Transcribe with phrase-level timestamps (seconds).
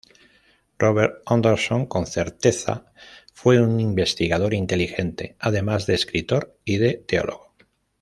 [0.79, 2.91] Robert Anderson con certeza
[3.33, 7.53] fue un investigador inteligente, además de escritor y de teólogo.